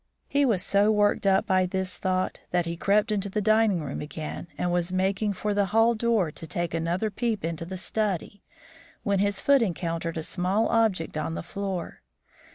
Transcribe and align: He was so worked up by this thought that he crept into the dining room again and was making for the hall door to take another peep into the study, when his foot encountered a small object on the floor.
He 0.27 0.45
was 0.45 0.63
so 0.63 0.89
worked 0.91 1.27
up 1.27 1.45
by 1.45 1.67
this 1.67 1.95
thought 1.95 2.39
that 2.49 2.65
he 2.65 2.75
crept 2.75 3.11
into 3.11 3.29
the 3.29 3.39
dining 3.39 3.83
room 3.83 4.01
again 4.01 4.47
and 4.57 4.71
was 4.71 4.91
making 4.91 5.33
for 5.33 5.53
the 5.53 5.67
hall 5.67 5.93
door 5.93 6.31
to 6.31 6.47
take 6.47 6.73
another 6.73 7.11
peep 7.11 7.45
into 7.45 7.65
the 7.65 7.77
study, 7.77 8.41
when 9.03 9.19
his 9.19 9.39
foot 9.39 9.61
encountered 9.61 10.17
a 10.17 10.23
small 10.23 10.67
object 10.69 11.17
on 11.17 11.35
the 11.35 11.43
floor. 11.43 12.01